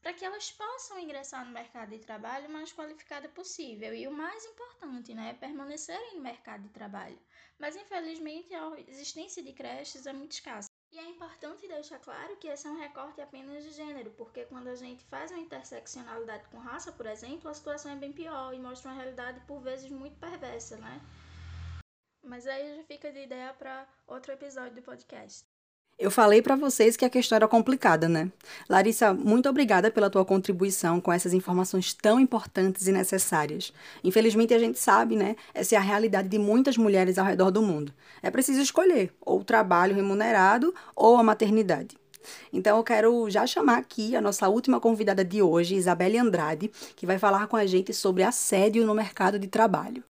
para 0.01 0.13
que 0.15 0.25
elas 0.25 0.51
possam 0.51 0.99
ingressar 0.99 1.45
no 1.45 1.53
mercado 1.53 1.91
de 1.91 1.99
trabalho 1.99 2.49
mais 2.51 2.73
qualificada 2.73 3.29
possível. 3.29 3.95
E 3.95 4.07
o 4.09 4.13
mais 4.13 4.45
importante, 4.47 5.15
né, 5.15 5.31
é 5.31 5.35
permanecerem 5.35 6.17
no 6.17 6.23
mercado 6.23 6.63
de 6.63 6.71
trabalho. 6.71 7.19
Mas, 7.59 7.77
infelizmente, 7.77 8.55
a 8.55 8.81
existência 8.89 9.43
de 9.43 9.53
creches 9.53 10.07
é 10.07 10.13
muito 10.13 10.33
escassa. 10.33 10.78
E 10.91 10.99
é 10.99 11.09
importante 11.11 11.69
deixar 11.69 11.99
claro 11.99 12.37
que 12.37 12.49
esse 12.49 12.67
é 12.67 12.71
um 12.71 12.79
recorte 12.79 13.21
apenas 13.21 13.63
de 13.63 13.73
gênero, 13.73 14.11
porque 14.13 14.45
quando 14.47 14.69
a 14.69 14.75
gente 14.75 15.05
faz 15.05 15.31
uma 15.31 15.41
interseccionalidade 15.41 16.49
com 16.49 16.59
raça, 16.59 16.93
por 16.93 17.07
exemplo, 17.07 17.49
a 17.49 17.55
situação 17.55 17.93
é 17.93 17.97
bem 17.97 18.13
pior 18.13 18.55
e 18.55 18.59
mostra 18.59 18.91
uma 18.91 18.97
realidade 18.97 19.41
por 19.47 19.61
vezes 19.61 19.91
muito 19.91 20.19
perversa, 20.19 20.77
né? 20.79 21.01
Mas 22.23 22.47
aí 22.47 22.77
já 22.77 22.85
fica 22.85 23.11
de 23.11 23.21
ideia 23.21 23.55
para 23.55 23.89
outro 24.07 24.33
episódio 24.33 24.75
do 24.75 24.83
podcast. 24.83 25.48
Eu 25.99 26.13
falei 26.13 26.41
para 26.41 26.55
vocês 26.55 26.97
que 26.97 27.05
a 27.05 27.11
questão 27.11 27.35
era 27.35 27.49
complicada, 27.49 28.09
né? 28.09 28.31
Larissa, 28.69 29.13
muito 29.13 29.49
obrigada 29.49 29.91
pela 29.91 30.09
tua 30.09 30.25
contribuição 30.25 31.01
com 31.01 31.13
essas 31.13 31.35
informações 31.35 31.93
tão 31.93 32.21
importantes 32.21 32.87
e 32.87 32.93
necessárias. 32.93 33.73
Infelizmente, 34.05 34.55
a 34.55 34.61
gente 34.61 34.79
sabe, 34.79 35.17
né? 35.17 35.35
Essa 35.53 35.75
é 35.75 35.79
a 35.79 35.81
realidade 35.81 36.29
de 36.29 36.39
muitas 36.39 36.77
mulheres 36.77 37.19
ao 37.19 37.27
redor 37.27 37.51
do 37.51 37.61
mundo. 37.61 37.93
É 38.23 38.31
preciso 38.31 38.61
escolher 38.61 39.13
ou 39.21 39.41
o 39.41 39.45
trabalho 39.45 39.97
remunerado 39.97 40.73
ou 40.95 41.17
a 41.17 41.23
maternidade. 41.25 41.99
Então, 42.53 42.77
eu 42.77 42.85
quero 42.85 43.29
já 43.29 43.45
chamar 43.45 43.79
aqui 43.79 44.15
a 44.15 44.21
nossa 44.21 44.49
última 44.49 44.79
convidada 44.79 45.25
de 45.25 45.43
hoje, 45.43 45.75
Isabelle 45.75 46.19
Andrade, 46.19 46.71
que 46.95 47.07
vai 47.07 47.19
falar 47.19 47.49
com 47.49 47.57
a 47.57 47.67
gente 47.67 47.93
sobre 47.93 48.23
assédio 48.23 48.87
no 48.87 48.95
mercado 48.95 49.37
de 49.37 49.49
trabalho. 49.49 50.05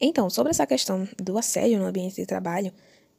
Então, 0.00 0.28
sobre 0.28 0.50
essa 0.50 0.66
questão 0.66 1.06
do 1.22 1.38
assédio 1.38 1.78
no 1.78 1.86
ambiente 1.86 2.16
de 2.16 2.26
trabalho, 2.26 2.72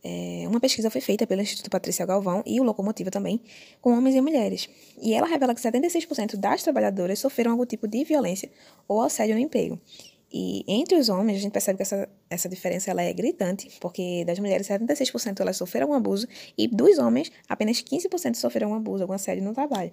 é, 0.04 0.46
uma 0.48 0.60
pesquisa 0.60 0.90
foi 0.90 1.02
feita 1.02 1.28
pelo 1.28 1.42
Instituto 1.42 1.70
Patrícia 1.70 2.06
Galvão 2.06 2.44
e 2.46 2.60
o 2.60 2.64
Locomotiva 2.64 3.12
também, 3.12 3.40
com 3.80 3.96
homens 3.96 4.16
e 4.16 4.22
mulheres. 4.22 4.68
E 5.02 5.14
ela 5.14 5.28
revela 5.28 5.54
que 5.54 5.62
76% 5.62 6.38
das 6.38 6.64
trabalhadoras 6.64 7.20
sofreram 7.20 7.52
algum 7.52 7.66
tipo 7.66 7.88
de 7.88 8.04
violência 8.04 8.50
ou 8.88 9.02
assédio 9.02 9.36
no 9.36 9.42
emprego. 9.42 9.80
E 10.34 10.64
entre 10.66 10.98
os 10.98 11.10
homens, 11.10 11.38
a 11.38 11.42
gente 11.42 11.52
percebe 11.52 11.78
que 11.78 11.84
essa, 11.84 12.08
essa 12.30 12.48
diferença 12.48 12.90
ela 12.90 13.02
é 13.02 13.12
gritante, 13.12 13.70
porque 13.82 14.24
das 14.24 14.40
mulheres, 14.40 14.68
76% 14.68 15.42
elas 15.42 15.58
sofreram 15.58 15.90
um 15.90 15.94
abuso, 15.94 16.26
e 16.58 16.68
dos 16.68 16.98
homens, 17.00 17.32
apenas 17.50 17.84
15% 17.84 18.36
sofreram 18.36 18.72
um 18.72 18.76
abuso, 18.76 19.04
algum 19.04 19.14
assédio 19.14 19.44
no 19.44 19.54
trabalho. 19.54 19.92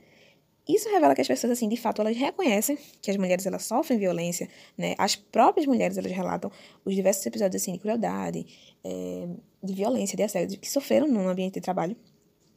Isso 0.69 0.89
revela 0.91 1.15
que 1.15 1.23
as 1.23 1.27
pessoas, 1.27 1.53
assim, 1.53 1.67
de 1.67 1.77
fato, 1.77 2.03
elas 2.03 2.15
reconhecem 2.15 2.79
que 3.01 3.11
as 3.11 3.17
mulheres, 3.17 3.47
elas 3.47 3.65
sofrem 3.65 3.99
violência, 3.99 4.49
né? 4.77 4.95
As 4.99 5.17
próprias 5.17 5.67
mulheres, 5.67 5.97
elas 5.97 6.13
relatam 6.13 6.53
os 6.85 6.95
diversos 6.95 7.25
episódios, 7.25 7.63
assim, 7.63 7.73
de 7.73 7.79
crueldade, 7.79 8.47
é, 8.85 9.29
de 9.63 9.73
violência, 9.73 10.15
de 10.15 10.23
assédio, 10.23 10.59
que 10.59 10.71
sofreram 10.71 11.09
no 11.09 11.27
ambiente 11.27 11.55
de 11.55 11.61
trabalho. 11.63 11.97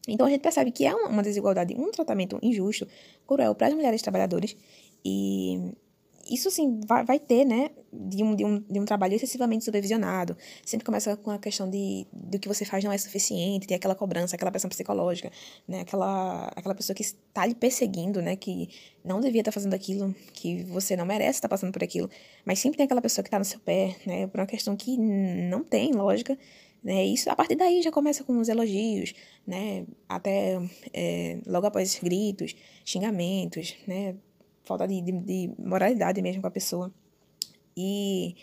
Então, 0.08 0.28
a 0.28 0.30
gente 0.30 0.42
percebe 0.42 0.72
que 0.72 0.86
é 0.86 0.94
uma 0.94 1.24
desigualdade, 1.24 1.74
um 1.76 1.90
tratamento 1.90 2.38
injusto, 2.42 2.86
cruel 3.26 3.56
para 3.56 3.68
as 3.68 3.74
mulheres 3.74 4.02
trabalhadoras 4.02 4.58
e 5.06 5.72
isso 6.30 6.50
sim 6.52 6.80
vai, 6.86 7.04
vai 7.06 7.20
ter, 7.20 7.46
né, 7.46 7.70
de 7.92 8.24
um, 8.24 8.36
de, 8.36 8.46
um, 8.46 8.60
de 8.60 8.80
um 8.80 8.86
trabalho 8.86 9.16
excessivamente 9.16 9.66
supervisionado. 9.66 10.38
Sempre 10.66 10.86
começa 10.86 11.16
com 11.18 11.32
a 11.32 11.40
questão 11.40 11.70
de 11.70 12.08
do 12.12 12.40
que 12.40 12.48
você 12.48 12.64
faz 12.64 12.84
não 12.84 12.92
é 12.92 12.98
suficiente, 12.98 13.68
tem 13.68 13.76
aquela 13.76 13.96
cobrança, 13.96 14.36
aquela 14.36 14.52
pressão 14.52 14.70
psicológica, 14.70 15.32
né, 15.68 15.82
aquela, 15.82 16.48
aquela 16.56 16.76
pessoa 16.76 16.96
que 16.96 17.04
está 17.04 17.46
lhe 17.46 17.56
perseguindo, 17.56 18.22
né, 18.22 18.36
que 18.36 18.70
não 19.04 19.20
devia 19.20 19.42
estar 19.42 19.52
tá 19.52 19.56
fazendo 19.56 19.74
aquilo, 19.74 20.16
que 20.34 20.64
você 20.64 20.96
não 20.96 21.06
merece 21.06 21.38
estar 21.38 21.48
tá 21.48 21.54
passando 21.54 21.72
por 21.72 21.84
aquilo, 21.84 22.10
mas 22.46 22.60
sempre 22.60 22.78
tem 22.78 22.86
aquela 22.86 23.02
pessoa 23.02 23.24
que 23.24 23.28
está 23.28 23.40
no 23.40 23.46
seu 23.46 23.60
pé, 23.60 23.96
né, 24.06 24.28
por 24.28 24.40
uma 24.40 24.48
questão 24.48 24.76
que 24.76 24.98
não 24.98 25.64
tem 25.64 25.92
lógica, 25.92 26.38
né, 26.84 27.06
isso 27.06 27.30
a 27.30 27.36
partir 27.36 27.56
daí 27.56 27.82
já 27.82 27.92
começa 27.92 28.24
com 28.24 28.38
os 28.40 28.50
elogios, 28.50 29.14
né, 29.46 29.86
até 30.08 30.60
é, 30.94 31.40
logo 31.46 31.68
após 31.68 32.00
gritos, 32.00 32.56
xingamentos, 32.86 33.76
né, 33.88 34.16
falta 34.64 34.88
de, 34.88 35.02
de, 35.02 35.12
de 35.12 35.54
moralidade 35.58 36.22
mesmo 36.22 36.42
com 36.42 36.48
a 36.48 36.52
pessoa. 36.52 36.94
E 37.76 38.36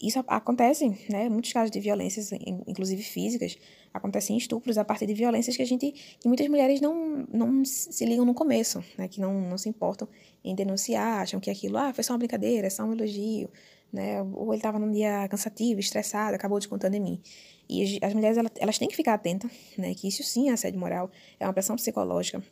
isso 0.00 0.22
acontece, 0.26 0.88
né? 1.08 1.28
Muitos 1.28 1.52
casos 1.52 1.70
de 1.70 1.80
violências, 1.80 2.30
inclusive 2.66 3.02
físicas, 3.02 3.56
acontecem 3.94 4.36
estupros 4.36 4.76
a 4.76 4.84
partir 4.84 5.06
de 5.06 5.14
violências 5.14 5.56
que 5.56 5.62
a 5.62 5.66
gente, 5.66 5.90
que 6.20 6.28
muitas 6.28 6.46
mulheres 6.48 6.80
não, 6.80 7.26
não 7.32 7.64
se 7.64 8.04
ligam 8.04 8.24
no 8.24 8.34
começo, 8.34 8.84
né? 8.98 9.08
Que 9.08 9.20
não, 9.20 9.40
não 9.48 9.56
se 9.56 9.68
importam 9.68 10.06
em 10.44 10.54
denunciar, 10.54 11.22
acham 11.22 11.40
que 11.40 11.50
aquilo, 11.50 11.78
ah, 11.78 11.94
foi 11.94 12.04
só 12.04 12.12
uma 12.12 12.18
brincadeira, 12.18 12.66
é 12.66 12.70
só 12.70 12.84
um 12.84 12.92
elogio, 12.92 13.48
né? 13.90 14.22
Ou 14.34 14.52
ele 14.52 14.58
estava 14.58 14.78
num 14.78 14.92
dia 14.92 15.26
cansativo, 15.28 15.80
estressado, 15.80 16.34
acabou 16.34 16.58
descontando 16.58 16.94
em 16.94 17.00
mim. 17.00 17.20
E 17.68 17.98
as 18.02 18.12
mulheres, 18.12 18.36
elas, 18.36 18.52
elas 18.56 18.78
têm 18.78 18.88
que 18.88 18.94
ficar 18.94 19.14
atentas, 19.14 19.50
né? 19.78 19.94
Que 19.94 20.08
isso 20.08 20.22
sim 20.22 20.50
é 20.50 20.52
assédio 20.52 20.78
moral, 20.78 21.10
é 21.40 21.46
uma 21.46 21.54
pressão 21.54 21.74
psicológica, 21.74 22.42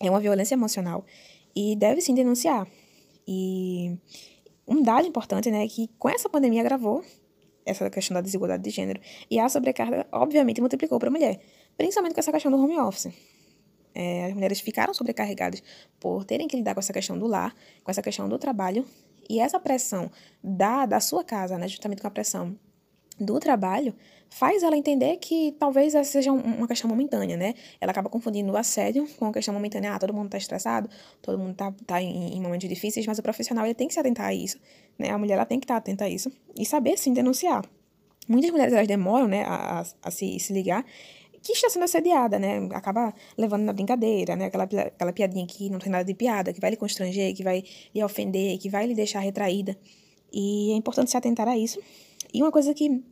é 0.00 0.08
uma 0.08 0.20
violência 0.20 0.54
emocional 0.54 1.04
e 1.56 1.74
deve 1.74 2.02
sim 2.02 2.14
denunciar. 2.14 2.68
E 3.26 3.98
um 4.68 4.82
dado 4.82 5.08
importante, 5.08 5.50
né, 5.50 5.64
é 5.64 5.68
que 5.68 5.88
com 5.98 6.08
essa 6.08 6.28
pandemia 6.28 6.60
agravou 6.60 7.02
essa 7.64 7.88
questão 7.90 8.14
da 8.14 8.20
desigualdade 8.20 8.62
de 8.62 8.70
gênero 8.70 9.00
e 9.30 9.40
a 9.40 9.48
sobrecarga, 9.48 10.06
obviamente, 10.12 10.60
multiplicou 10.60 10.98
para 10.98 11.08
a 11.08 11.10
mulher, 11.10 11.40
principalmente 11.76 12.14
com 12.14 12.20
essa 12.20 12.30
questão 12.30 12.52
do 12.52 12.58
home 12.58 12.78
office. 12.78 13.08
É, 13.94 14.26
as 14.26 14.34
mulheres 14.34 14.60
ficaram 14.60 14.92
sobrecarregadas 14.92 15.62
por 15.98 16.24
terem 16.24 16.46
que 16.46 16.54
lidar 16.56 16.74
com 16.74 16.80
essa 16.80 16.92
questão 16.92 17.18
do 17.18 17.26
lar, 17.26 17.56
com 17.82 17.90
essa 17.90 18.02
questão 18.02 18.28
do 18.28 18.38
trabalho, 18.38 18.84
e 19.28 19.40
essa 19.40 19.58
pressão 19.58 20.10
da, 20.44 20.86
da 20.86 21.00
sua 21.00 21.24
casa, 21.24 21.58
né, 21.58 21.66
justamente 21.66 22.00
com 22.00 22.06
a 22.06 22.10
pressão 22.10 22.56
do 23.18 23.38
trabalho, 23.40 23.94
faz 24.28 24.62
ela 24.62 24.76
entender 24.76 25.16
que 25.16 25.54
talvez 25.58 25.94
essa 25.94 26.10
seja 26.10 26.32
uma 26.32 26.68
questão 26.68 26.88
momentânea, 26.88 27.36
né? 27.36 27.54
Ela 27.80 27.92
acaba 27.92 28.08
confundindo 28.08 28.52
o 28.52 28.56
assédio 28.56 29.08
com 29.18 29.26
a 29.26 29.32
questão 29.32 29.54
momentânea. 29.54 29.94
Ah, 29.94 29.98
todo 29.98 30.12
mundo 30.12 30.28
tá 30.28 30.38
estressado, 30.38 30.88
todo 31.22 31.38
mundo 31.38 31.54
tá, 31.54 31.72
tá 31.86 32.02
em, 32.02 32.36
em, 32.36 32.40
momentos 32.40 32.68
difíceis, 32.68 33.06
mas 33.06 33.18
o 33.18 33.22
profissional 33.22 33.64
ele 33.64 33.74
tem 33.74 33.88
que 33.88 33.94
se 33.94 34.00
atentar 34.00 34.26
a 34.26 34.34
isso, 34.34 34.58
né? 34.98 35.10
A 35.10 35.18
mulher 35.18 35.34
ela 35.34 35.46
tem 35.46 35.58
que 35.58 35.64
estar 35.64 35.74
tá 35.74 35.78
atenta 35.78 36.04
a 36.04 36.08
isso 36.08 36.30
e 36.58 36.66
saber, 36.66 36.98
sim, 36.98 37.12
denunciar. 37.12 37.64
Muitas 38.28 38.50
mulheres 38.50 38.74
elas 38.74 38.88
demoram, 38.88 39.28
né, 39.28 39.44
a, 39.44 39.80
a, 39.80 39.84
a 40.02 40.10
se, 40.10 40.38
se 40.40 40.52
ligar 40.52 40.84
que 41.46 41.52
está 41.52 41.70
sendo 41.70 41.84
assediada, 41.84 42.38
né? 42.40 42.68
Acaba 42.72 43.14
levando 43.38 43.62
na 43.62 43.72
brincadeira, 43.72 44.34
né? 44.34 44.46
Aquela, 44.46 44.64
aquela 44.64 45.12
piadinha 45.12 45.46
que 45.46 45.70
não 45.70 45.78
tem 45.78 45.92
nada 45.92 46.04
de 46.04 46.12
piada, 46.12 46.52
que 46.52 46.60
vai 46.60 46.70
lhe 46.70 46.76
constranger, 46.76 47.34
que 47.34 47.44
vai 47.44 47.62
lhe 47.94 48.02
ofender, 48.02 48.58
que 48.58 48.68
vai 48.68 48.84
lhe 48.84 48.94
deixar 48.94 49.20
retraída. 49.20 49.78
E 50.32 50.72
é 50.72 50.74
importante 50.74 51.10
se 51.10 51.16
atentar 51.16 51.46
a 51.46 51.56
isso. 51.56 51.80
E 52.32 52.42
uma 52.42 52.50
coisa 52.52 52.72
que 52.74 53.02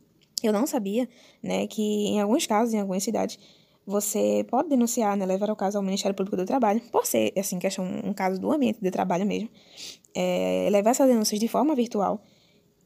eu 0.43 0.53
não 0.53 0.67
sabia, 0.67 1.07
né, 1.41 1.67
que 1.67 1.81
em 1.81 2.21
alguns 2.21 2.45
casos, 2.45 2.73
em 2.73 2.79
algumas 2.79 3.03
cidades, 3.03 3.39
você 3.85 4.45
pode 4.49 4.69
denunciar, 4.69 5.15
né, 5.15 5.25
levar 5.25 5.49
o 5.49 5.55
caso 5.55 5.77
ao 5.77 5.83
Ministério 5.83 6.15
Público 6.15 6.35
do 6.35 6.45
Trabalho, 6.45 6.81
por 6.91 7.05
ser, 7.05 7.31
assim, 7.37 7.59
questão, 7.59 7.85
um 8.03 8.13
caso 8.13 8.39
do 8.39 8.51
ambiente 8.51 8.79
de 8.81 8.91
trabalho 8.91 9.25
mesmo, 9.25 9.49
é, 10.13 10.67
levar 10.71 10.91
essas 10.91 11.07
denúncias 11.07 11.39
de 11.39 11.47
forma 11.47 11.75
virtual. 11.75 12.21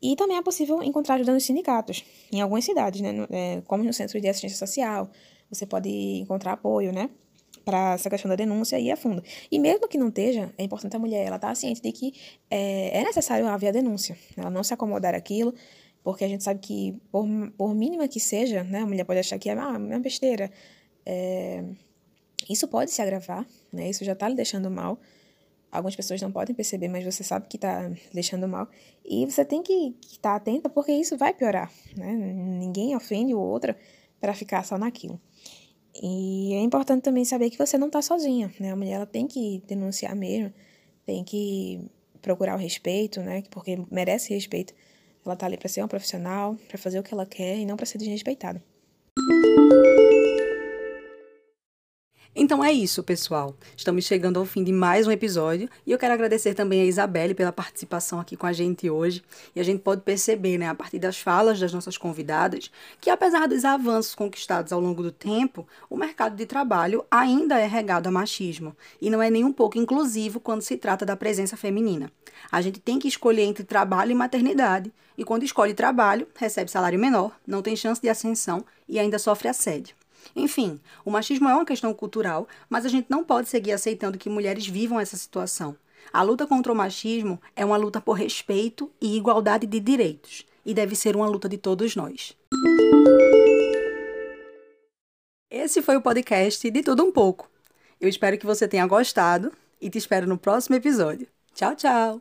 E 0.01 0.15
também 0.15 0.37
é 0.37 0.41
possível 0.41 0.81
encontrar 0.83 1.15
ajuda 1.15 1.33
nos 1.33 1.43
sindicatos, 1.43 2.03
em 2.31 2.41
algumas 2.41 2.65
cidades, 2.65 3.01
né, 3.01 3.27
é, 3.29 3.61
como 3.65 3.83
no 3.83 3.93
Centro 3.93 4.19
de 4.19 4.27
Assistência 4.27 4.57
Social, 4.57 5.09
você 5.49 5.65
pode 5.65 5.89
encontrar 5.89 6.53
apoio, 6.53 6.91
né, 6.91 7.09
para 7.63 7.93
essa 7.93 8.09
questão 8.09 8.29
da 8.29 8.35
denúncia 8.35 8.79
e 8.79 8.91
a 8.91 8.97
fundo. 8.97 9.23
E 9.51 9.59
mesmo 9.59 9.87
que 9.87 9.97
não 9.97 10.07
esteja, 10.09 10.51
é 10.57 10.63
importante 10.63 10.95
a 10.95 10.99
mulher 10.99 11.25
ela 11.25 11.35
estar 11.35 11.49
tá 11.49 11.55
ciente 11.55 11.81
de 11.81 11.91
que 11.91 12.13
é, 12.49 12.99
é 12.99 13.03
necessário 13.03 13.47
haver 13.47 13.69
a 13.69 13.71
denúncia, 13.71 14.17
ela 14.35 14.49
não 14.49 14.63
se 14.63 14.73
acomodar 14.73 15.13
aquilo, 15.13 15.53
porque 16.03 16.23
a 16.23 16.27
gente 16.27 16.43
sabe 16.43 16.59
que, 16.59 16.99
por, 17.11 17.25
por 17.57 17.75
mínima 17.75 18.07
que 18.07 18.19
seja, 18.19 18.63
né, 18.63 18.79
a 18.79 18.85
mulher 18.85 19.03
pode 19.03 19.19
achar 19.19 19.37
que 19.37 19.49
é 19.49 19.53
ah, 19.53 19.77
uma 19.77 19.99
besteira. 19.99 20.51
É, 21.05 21.63
isso 22.49 22.67
pode 22.67 22.91
se 22.91 23.01
agravar, 23.01 23.45
né? 23.71 23.89
Isso 23.89 24.05
já 24.05 24.13
está 24.13 24.27
lhe 24.27 24.35
deixando 24.35 24.69
mal. 24.69 24.99
Algumas 25.71 25.95
pessoas 25.95 26.21
não 26.21 26.31
podem 26.31 26.55
perceber, 26.55 26.87
mas 26.87 27.03
você 27.03 27.23
sabe 27.23 27.47
que 27.47 27.57
está 27.57 27.91
deixando 28.13 28.47
mal. 28.47 28.67
E 29.05 29.25
você 29.25 29.45
tem 29.45 29.61
que 29.61 29.95
estar 30.01 30.31
tá 30.31 30.35
atenta, 30.35 30.69
porque 30.69 30.91
isso 30.91 31.17
vai 31.17 31.33
piorar, 31.33 31.71
né? 31.95 32.11
Ninguém 32.13 32.95
ofende 32.95 33.33
o 33.33 33.39
outro 33.39 33.75
para 34.19 34.33
ficar 34.33 34.63
só 34.63 34.77
naquilo. 34.77 35.19
E 36.01 36.53
é 36.53 36.61
importante 36.61 37.03
também 37.03 37.25
saber 37.25 37.49
que 37.49 37.57
você 37.57 37.77
não 37.77 37.87
está 37.87 38.01
sozinha, 38.01 38.51
né? 38.59 38.71
A 38.71 38.75
mulher 38.75 38.93
ela 38.93 39.05
tem 39.05 39.27
que 39.27 39.61
denunciar 39.67 40.15
mesmo, 40.15 40.53
tem 41.05 41.23
que 41.23 41.81
procurar 42.21 42.55
o 42.55 42.59
respeito, 42.59 43.21
né? 43.21 43.43
Porque 43.51 43.77
merece 43.91 44.33
respeito. 44.33 44.73
Ela 45.29 45.35
tá 45.35 45.45
ali 45.45 45.57
para 45.57 45.69
ser 45.69 45.81
uma 45.81 45.87
profissional, 45.87 46.55
para 46.67 46.79
fazer 46.79 46.97
o 46.97 47.03
que 47.03 47.13
ela 47.13 47.23
quer 47.23 47.55
e 47.55 47.63
não 47.63 47.77
para 47.77 47.85
ser 47.85 47.99
desrespeitada. 47.99 48.59
Então 52.41 52.63
é 52.63 52.71
isso, 52.71 53.03
pessoal. 53.03 53.53
Estamos 53.75 54.05
chegando 54.05 54.39
ao 54.39 54.45
fim 54.45 54.63
de 54.63 54.71
mais 54.71 55.05
um 55.05 55.11
episódio 55.11 55.69
e 55.85 55.91
eu 55.91 55.97
quero 55.97 56.13
agradecer 56.13 56.53
também 56.53 56.79
a 56.79 56.85
Isabelle 56.85 57.33
pela 57.33 57.51
participação 57.51 58.17
aqui 58.17 58.37
com 58.37 58.47
a 58.47 58.53
gente 58.53 58.89
hoje. 58.89 59.21
E 59.53 59.59
a 59.59 59.63
gente 59.63 59.81
pode 59.81 60.03
perceber, 60.03 60.57
né, 60.57 60.69
a 60.69 60.73
partir 60.73 60.99
das 60.99 61.19
falas 61.19 61.59
das 61.59 61.73
nossas 61.73 61.97
convidadas, 61.97 62.71
que 63.01 63.09
apesar 63.09 63.45
dos 63.45 63.65
avanços 63.65 64.15
conquistados 64.15 64.71
ao 64.71 64.79
longo 64.79 65.03
do 65.03 65.11
tempo, 65.11 65.67
o 65.89 65.97
mercado 65.97 66.37
de 66.37 66.45
trabalho 66.45 67.03
ainda 67.11 67.59
é 67.59 67.67
regado 67.67 68.07
a 68.07 68.11
machismo 68.11 68.73
e 69.01 69.09
não 69.09 69.21
é 69.21 69.29
nem 69.29 69.43
um 69.43 69.51
pouco 69.51 69.77
inclusivo 69.77 70.39
quando 70.39 70.61
se 70.61 70.77
trata 70.77 71.05
da 71.05 71.17
presença 71.17 71.57
feminina. 71.57 72.09
A 72.49 72.61
gente 72.61 72.79
tem 72.79 72.99
que 72.99 73.09
escolher 73.09 73.43
entre 73.43 73.65
trabalho 73.65 74.11
e 74.11 74.15
maternidade, 74.15 74.93
e 75.17 75.25
quando 75.25 75.43
escolhe 75.43 75.73
trabalho, 75.73 76.25
recebe 76.37 76.71
salário 76.71 76.97
menor, 76.97 77.37
não 77.45 77.61
tem 77.61 77.75
chance 77.75 78.01
de 78.01 78.07
ascensão 78.07 78.63
e 78.87 78.97
ainda 78.97 79.19
sofre 79.19 79.49
assédio. 79.49 79.98
Enfim, 80.35 80.79
o 81.03 81.11
machismo 81.11 81.49
é 81.49 81.53
uma 81.53 81.65
questão 81.65 81.93
cultural, 81.93 82.47
mas 82.69 82.85
a 82.85 82.89
gente 82.89 83.07
não 83.09 83.23
pode 83.23 83.49
seguir 83.49 83.71
aceitando 83.71 84.17
que 84.17 84.29
mulheres 84.29 84.67
vivam 84.67 84.99
essa 84.99 85.17
situação. 85.17 85.75
A 86.11 86.21
luta 86.21 86.47
contra 86.47 86.71
o 86.71 86.75
machismo 86.75 87.39
é 87.55 87.63
uma 87.63 87.77
luta 87.77 88.01
por 88.01 88.13
respeito 88.13 88.91
e 89.01 89.17
igualdade 89.17 89.67
de 89.67 89.79
direitos, 89.79 90.45
e 90.65 90.73
deve 90.73 90.95
ser 90.95 91.15
uma 91.15 91.27
luta 91.27 91.47
de 91.47 91.57
todos 91.57 91.95
nós. 91.95 92.35
Esse 95.49 95.81
foi 95.81 95.97
o 95.97 96.01
podcast 96.01 96.69
de 96.69 96.81
Tudo 96.83 97.03
Um 97.03 97.11
Pouco. 97.11 97.49
Eu 97.99 98.07
espero 98.07 98.37
que 98.37 98.45
você 98.45 98.67
tenha 98.67 98.87
gostado 98.87 99.51
e 99.81 99.89
te 99.89 99.97
espero 99.97 100.27
no 100.27 100.37
próximo 100.37 100.75
episódio. 100.75 101.27
Tchau, 101.53 101.75
tchau! 101.75 102.17